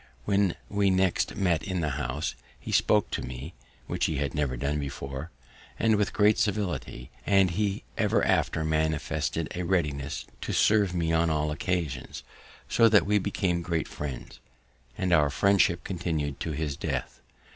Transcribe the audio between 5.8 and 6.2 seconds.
with